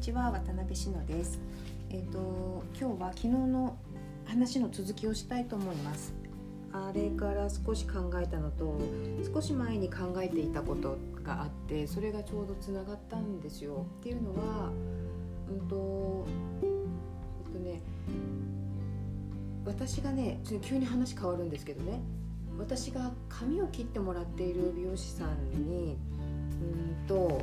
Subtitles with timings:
[0.00, 1.38] ちは渡辺志乃です。
[1.90, 3.76] えっ、と今日は昨日の
[4.24, 6.14] 話の続きをしたいと思います。
[6.72, 8.80] あれから少し考えたのと
[9.34, 13.84] 少し前に考えていたことがあってそれがちょうどつながったんですよ。
[13.98, 14.70] っていうのは
[15.50, 16.26] うんと
[16.62, 17.82] えっとね
[19.66, 22.00] 私がね急に話変わるんですけどね
[22.58, 25.98] 私が髪を切ってもらっている美容師さんに
[26.62, 27.42] うんと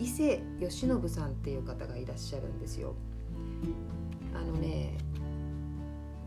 [0.00, 2.94] 伊勢義信さんっていう方がいらっしゃるんですよ。
[4.34, 4.96] あのね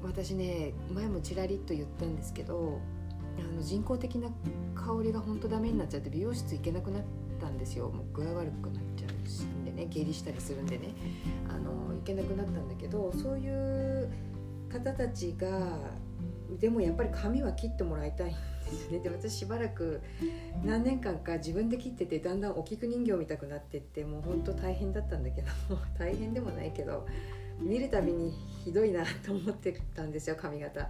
[0.03, 2.79] 私ね前もちらりっと言ったんですけど
[3.39, 4.29] あの人工的な
[4.75, 7.03] 香りが本当ダメになっちゃって美容室行けなくなっ
[7.39, 10.89] たんですよもう具合悪くなっちゃうしんでね下痢したりするんでね
[11.49, 14.11] あの行けなくなったんだけどそういう
[14.71, 15.77] 方たちが
[16.59, 18.35] でもやっぱり髪は切ってもらいたい
[18.65, 18.99] ですね。
[18.99, 20.01] で私しばらく
[20.63, 25.47] 何年間か自分で切っててだんだんお菊人形見たくなってってもうほんと大変だったんだけど
[25.97, 27.05] 大変でもないけど
[27.59, 28.31] 見るたびに
[28.63, 30.89] ひどいなと思ってたんですよ髪型。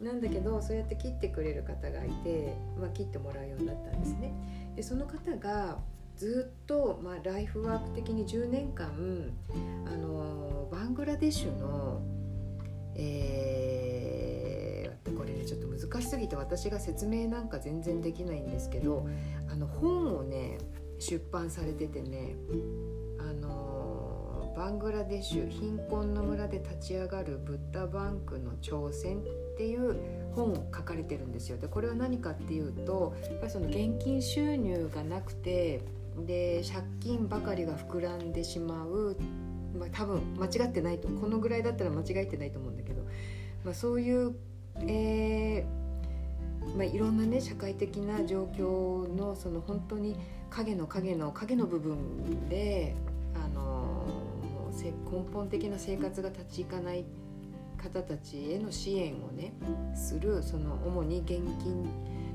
[0.00, 4.32] なんだけどそうやって切ってくれる方がいて、まあ、切ってもらうようになったんですね。
[4.74, 5.78] でその方が
[6.16, 8.90] ずっと、まあ、ライフワーク的に10年間
[9.86, 12.00] あのバングラデシュの
[13.02, 14.39] えー、
[15.40, 19.06] ねちょっと難しすぎて私が説明なんか全然できないんですけど
[19.50, 20.58] あの本をね
[20.98, 22.36] 出版されててね
[23.18, 29.22] あのバングラデシュ貧困の村で立ち上がるブッダバンクの挑戦っ
[29.56, 29.96] ていう
[30.34, 31.56] 本を書かれてるんですよ。
[31.56, 35.80] でこれは何かっていうとやっぱりその現金収入がなくて
[36.26, 39.16] で借金ばかりが膨らんでしまう
[39.78, 43.02] まあ、多分間違ってないとこのぐらいだったら間違えてないと思うんだけど、
[43.64, 44.34] まあ、そういう、
[44.86, 45.80] えー
[46.76, 50.16] まあ、いろんなね社会的な状況のその本当に
[50.50, 52.94] 影の影の影の部分で、
[53.34, 54.06] あの
[55.10, 57.04] 根本的な生活が立ち行かない
[57.76, 59.52] 方たちへの支援をね
[59.94, 61.88] するその主に現金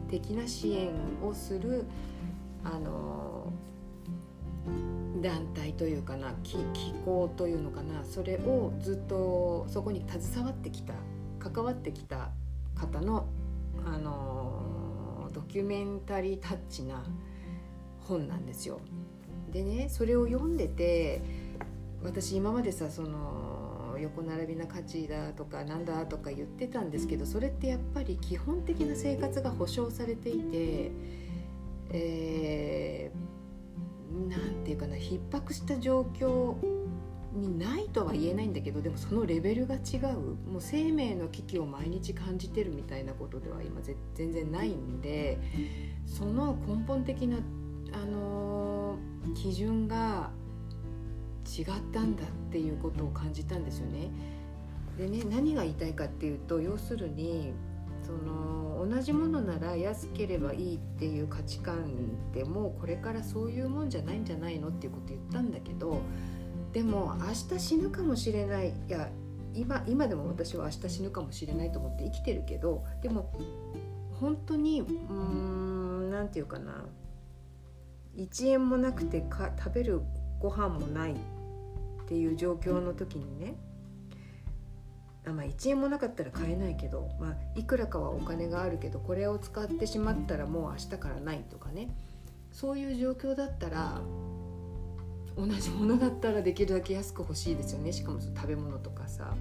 [0.10, 0.90] 的な支援
[1.24, 1.86] をする
[2.64, 3.52] あの
[5.22, 6.58] 団体というかな機
[7.06, 10.94] 構というのかなそれをずっとそこに携わってきた。
[11.50, 12.32] 関わってきた
[12.76, 13.28] 方の、
[13.86, 17.04] あのドキュメンタリータッチな
[18.02, 18.80] 本なんですよ。
[19.52, 21.22] でねそれを読んでて
[22.04, 30.92] 私今までさその横並びな価値だとかなんだとか言ってたんですけどそれってやっぱり基本的な生活が保障されていて、
[31.92, 33.36] えー
[34.30, 36.56] 何て言うかな逼迫した状況
[37.36, 40.20] にないとは言えないんだけどでもそのレベルが違う
[40.50, 43.82] もう生命の危機を毎日感じてるみたいなことでは今
[44.14, 45.40] 全然ないんで
[46.06, 47.38] その根本的な、
[47.94, 50.32] あのー、基準が
[51.46, 54.10] 違ったんだっていうことを感じたんですよね。
[54.98, 57.54] でね何が言いたいかっていうと要するに
[58.02, 66.02] その同じものなら安ければいいっていう価値観でもこれからそういうもんじゃないんじゃないのっていうこと言ったんだけど
[66.76, 68.74] でも明日死ぬかもしれない。
[68.90, 69.08] いや
[69.54, 73.32] 今今でも私は明日死ぬかもしれないと思って生きてるけどでも
[74.20, 76.84] 本当にうーん何て言うかな。
[78.18, 80.02] 1円もなくてか食べる
[80.42, 81.16] ご飯もないっ
[82.10, 83.56] ていう状況の時にね。
[85.26, 91.88] あまあ、1円もなかったら買えないけど、まあ、いくらかはお金があるけどこれを使ってしまったらもう明日からないとかね。
[92.52, 94.02] そういう状況だったら
[95.38, 97.92] 同じものだったらできるだけ安く欲しいですよね。
[97.92, 99.36] しかも食べ物とかさ。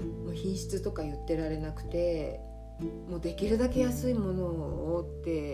[0.00, 2.40] もう品質とか言ってられなくて
[3.08, 5.47] もうできるだけ安いものをって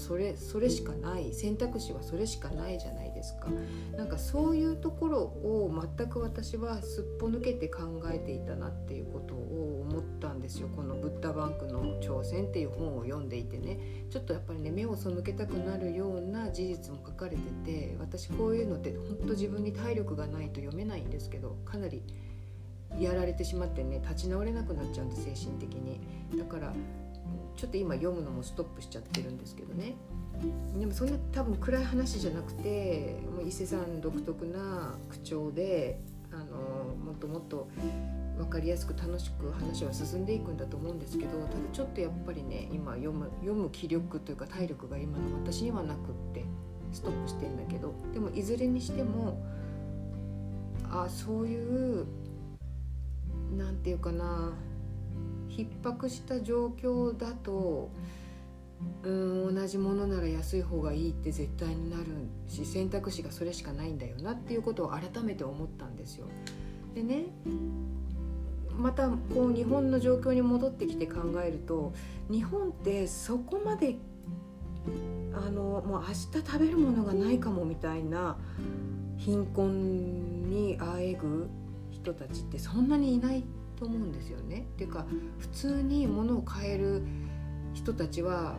[0.00, 3.48] それそれしかない選択肢はそれしかないじゃないですか。
[3.96, 10.68] なんかそういうところを全く私はすっぽ抜けて考えていたなっていうことを思ったんですよ。
[10.74, 13.78] この「ブッダバンクの挑戦」っていう本を読んでいてね。
[14.10, 22.02] ちょっとやっぱりね目を背けたくなるような事実も書かれてて私こういうのって本当自分に体力がないと読めないんですけどかなり
[22.98, 26.00] やられてしまってね立ち直れなくなっちゃうんで精神的に。
[26.38, 26.74] だから
[27.56, 29.94] ちょっと今読むのもストップしちゃってるんですけどね。
[30.78, 36.00] でもそんな多分暗い話じゃなくてもう伊勢さん独特な口調で
[36.32, 37.68] あのもっともっと
[38.38, 46.44] 分かりやすく楽しく話は進んでいくんだと思うんですけどただちょっとやっぱりね今読む読む気力というか体力が今の私にはなくって
[46.92, 49.42] ストップしてんだけどでもいずれにしても
[50.90, 52.06] あそういう
[53.56, 54.52] 何て言うかな
[55.50, 57.90] 逼迫した状況だと
[59.02, 62.04] うん同じものなら安い方がいいって絶対になる
[62.48, 66.26] し選択肢がそれしかないんだよなっていうことを改めて思ったんですよ。
[66.94, 67.26] でね
[68.76, 71.92] またこう日本の状況に戻ってきて考えると
[72.30, 73.96] 日本ってそこまで
[75.34, 78.38] あのもう明日食べるものがないかもみたいな
[79.18, 81.48] 貧困にあえぐ
[81.90, 83.44] 人たちってそんなにいない
[83.80, 84.66] と思うんですよね。
[84.74, 85.06] っていうか
[85.38, 87.02] 普通に物を買える
[87.72, 88.56] 人たちは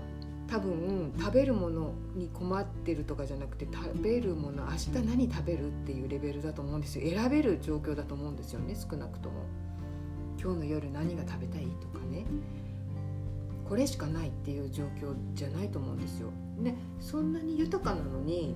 [0.47, 9.45] 多分食べるものに困ってるとかじゃなくて食べるもの明日何食べるっていうレベルだと思うんですよ選べる状況だと思うんですよね少なくとも
[10.41, 12.25] 今日の夜何が食べたいとかね
[13.69, 16.29] これしかないっていう状況じゃないと思うんですよ。
[16.57, 18.53] ね、そんなに豊かなのに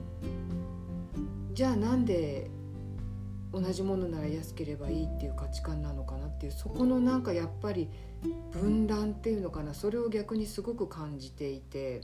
[1.54, 2.52] じゃあなんで
[3.52, 7.90] 同じものなら安ければいいっていう価値観なのかなっていうそこのなんかやっぱり
[8.52, 9.74] 分断っていうのかな。
[9.74, 12.02] それを逆にすごく感じていて。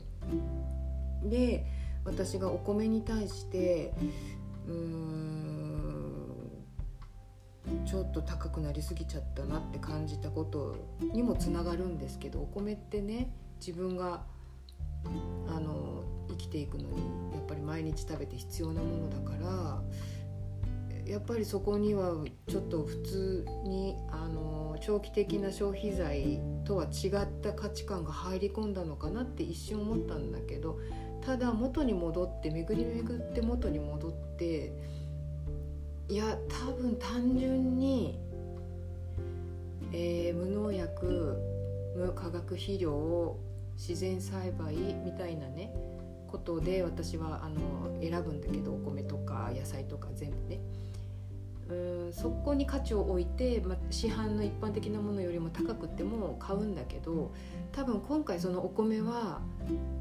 [1.24, 1.66] で
[2.04, 3.94] 私がお米に対して
[4.68, 6.12] うーん
[7.86, 10.76] ちょっと高くなりすぎちゃったなって感じたこと
[11.14, 14.24] にもつながるんですけどお米ってね自分が
[15.56, 16.98] あの生きていくのに
[17.34, 19.82] やっぱり毎日食べて必要なものだから
[21.06, 30.80] やっぱりそこにはちょっと普通にあの長期的な消費財とは違った価値観が入り込んだのかなって一瞬思ったんだけど
[31.22, 34.72] ただ元に戻って巡り巡って元に戻って
[36.10, 36.38] いや
[36.68, 38.20] 多分単純に、
[39.94, 41.38] えー、無農薬
[41.96, 43.40] 無化学肥料を
[43.78, 45.74] 自然栽培みたいなね
[46.28, 50.60] ことで私はあの選ぶんだけどお米とか野菜とか全部ね。
[51.72, 57.32] うんそこに価値を置いて、ま市販の一般的なものよりも高くても買うんだけど
[57.72, 59.42] 多分今回そのお米は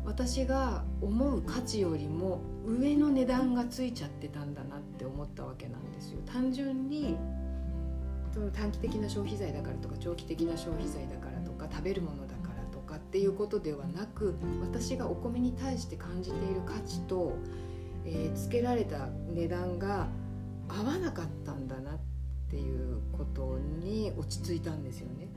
[0.05, 6.20] 私が思う価値よりも上の値段がついちゃってたんだなって思ったわけなんですよ。
[6.26, 7.17] 単純に
[8.32, 17.37] その短期的な消費財だからとか長期的な消費財だからとか食べるものだからとかっていうことではなく私がお米に対して感じている価値と、
[18.05, 20.08] えー、つけられた値段が
[20.70, 21.99] 合わなかったんだなっ
[22.49, 25.28] ていうことに落ち着いたんですよね。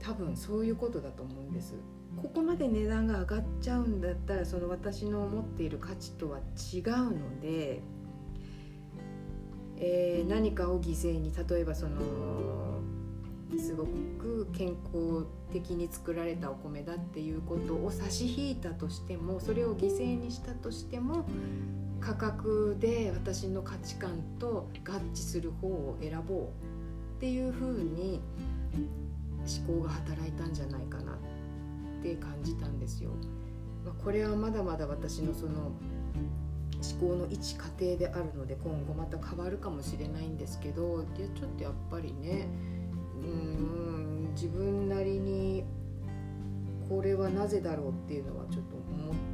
[0.00, 1.74] 多分そういうことだと思うんです。
[2.16, 7.80] ここまで値段が上がっちゃうんだったらその私の持っている価値とは違うので、
[9.78, 12.00] えー、何かを犠牲に例えばその
[13.58, 13.84] すご
[14.18, 21.24] く健康的に作られたお米だっていうことを差し引いたとしてもそれを犠牲にしたとしても
[22.04, 26.38] 価格で私の価値観と合致する方を選ぼう
[27.16, 28.20] っていうふうに
[29.66, 31.16] 思考が働いたんじゃないかなっ
[32.02, 33.10] て感じたんですよ。
[33.86, 35.72] まあ、これはまだまだ私のその
[37.00, 42.48] 思考の一過程であるので今後また変わるかもしれないんですけどでちょっとやっぱりね
[43.22, 45.64] うん自分なりに
[46.86, 49.14] これはなぜだろうっていうのはちょっと思っ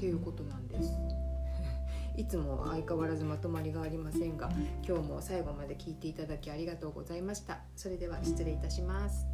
[0.00, 0.98] っていうことなんです。
[2.16, 4.50] いつも相変わらずまとまりがありませんが
[4.86, 7.60] 今日も最後まで聞いていただきありがとうございました。
[7.76, 9.26] それでは失礼いたします。